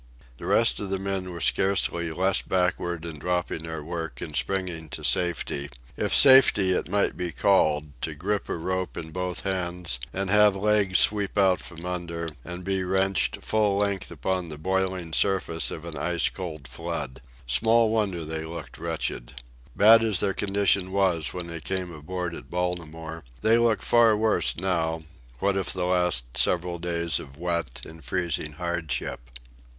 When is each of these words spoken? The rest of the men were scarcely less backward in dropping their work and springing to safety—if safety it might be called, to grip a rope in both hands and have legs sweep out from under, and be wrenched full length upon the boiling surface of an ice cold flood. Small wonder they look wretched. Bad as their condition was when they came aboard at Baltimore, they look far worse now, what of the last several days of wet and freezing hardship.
The 0.37 0.47
rest 0.47 0.79
of 0.79 0.89
the 0.89 0.97
men 0.97 1.31
were 1.31 1.39
scarcely 1.39 2.09
less 2.11 2.41
backward 2.41 3.05
in 3.05 3.19
dropping 3.19 3.61
their 3.61 3.83
work 3.83 4.19
and 4.19 4.35
springing 4.35 4.89
to 4.89 5.03
safety—if 5.03 6.11
safety 6.11 6.71
it 6.71 6.89
might 6.89 7.15
be 7.15 7.31
called, 7.31 7.91
to 8.01 8.15
grip 8.15 8.49
a 8.49 8.55
rope 8.55 8.97
in 8.97 9.11
both 9.11 9.41
hands 9.41 9.99
and 10.11 10.31
have 10.31 10.55
legs 10.55 10.97
sweep 10.97 11.37
out 11.37 11.59
from 11.59 11.85
under, 11.85 12.29
and 12.43 12.63
be 12.65 12.83
wrenched 12.83 13.43
full 13.43 13.77
length 13.77 14.09
upon 14.09 14.49
the 14.49 14.57
boiling 14.57 15.13
surface 15.13 15.69
of 15.69 15.85
an 15.85 15.95
ice 15.95 16.29
cold 16.29 16.67
flood. 16.67 17.21
Small 17.45 17.91
wonder 17.91 18.25
they 18.25 18.43
look 18.43 18.77
wretched. 18.79 19.35
Bad 19.75 20.03
as 20.03 20.19
their 20.19 20.33
condition 20.33 20.91
was 20.91 21.31
when 21.31 21.45
they 21.45 21.59
came 21.61 21.93
aboard 21.93 22.33
at 22.33 22.49
Baltimore, 22.49 23.23
they 23.43 23.59
look 23.59 23.83
far 23.83 24.17
worse 24.17 24.57
now, 24.57 25.03
what 25.37 25.55
of 25.55 25.73
the 25.73 25.85
last 25.85 26.35
several 26.37 26.79
days 26.79 27.19
of 27.19 27.37
wet 27.37 27.81
and 27.85 28.03
freezing 28.03 28.53
hardship. 28.53 29.29